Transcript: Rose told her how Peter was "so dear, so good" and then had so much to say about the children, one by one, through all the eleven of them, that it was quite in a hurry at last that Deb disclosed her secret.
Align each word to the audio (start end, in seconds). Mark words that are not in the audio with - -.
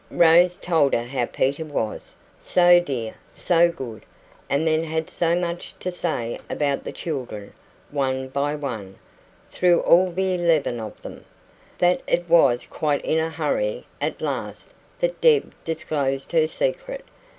Rose 0.09 0.57
told 0.57 0.95
her 0.95 1.03
how 1.03 1.27
Peter 1.27 1.63
was 1.63 2.15
"so 2.39 2.79
dear, 2.79 3.13
so 3.31 3.69
good" 3.71 4.03
and 4.49 4.65
then 4.65 4.83
had 4.83 5.11
so 5.11 5.35
much 5.35 5.77
to 5.77 5.91
say 5.91 6.39
about 6.49 6.83
the 6.83 6.91
children, 6.91 7.53
one 7.91 8.27
by 8.27 8.55
one, 8.55 8.97
through 9.51 9.79
all 9.81 10.09
the 10.11 10.33
eleven 10.33 10.79
of 10.79 10.99
them, 11.03 11.23
that 11.77 12.01
it 12.07 12.27
was 12.27 12.65
quite 12.67 13.05
in 13.05 13.19
a 13.19 13.29
hurry 13.29 13.85
at 14.01 14.23
last 14.23 14.71
that 15.01 15.21
Deb 15.21 15.53
disclosed 15.65 16.31
her 16.31 16.47
secret. 16.47 17.05